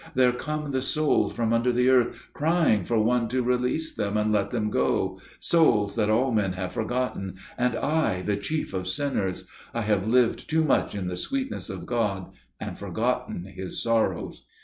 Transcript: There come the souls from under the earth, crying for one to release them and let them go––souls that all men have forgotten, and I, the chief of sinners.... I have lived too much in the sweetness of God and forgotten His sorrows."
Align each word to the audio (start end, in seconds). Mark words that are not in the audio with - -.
There 0.15 0.31
come 0.31 0.71
the 0.71 0.81
souls 0.81 1.31
from 1.33 1.53
under 1.53 1.71
the 1.71 1.89
earth, 1.89 2.15
crying 2.33 2.83
for 2.85 2.97
one 2.97 3.27
to 3.27 3.43
release 3.43 3.93
them 3.93 4.17
and 4.17 4.31
let 4.31 4.49
them 4.49 4.71
go––souls 4.71 5.95
that 5.95 6.09
all 6.09 6.31
men 6.31 6.53
have 6.53 6.73
forgotten, 6.73 7.37
and 7.55 7.75
I, 7.75 8.23
the 8.23 8.35
chief 8.37 8.73
of 8.73 8.87
sinners.... 8.87 9.45
I 9.75 9.81
have 9.83 10.07
lived 10.07 10.49
too 10.49 10.63
much 10.63 10.95
in 10.95 11.07
the 11.07 11.15
sweetness 11.15 11.69
of 11.69 11.85
God 11.85 12.31
and 12.59 12.79
forgotten 12.79 13.43
His 13.43 13.79
sorrows." 13.83 14.41